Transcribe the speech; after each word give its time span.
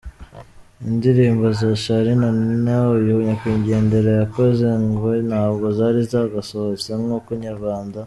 Indirimbo 0.89 1.45
za 1.59 1.69
Charly 1.81 2.13
& 2.29 2.37
Nina 2.39 2.75
uyu 2.97 3.15
nyakwigendera 3.25 4.11
yakoze, 4.21 4.67
ngo 4.87 5.07
ntabwo 5.29 5.65
zari 5.77 6.01
zagasohotse 6.11 6.89
nkuko 7.01 7.27
Inyarwanda. 7.37 7.97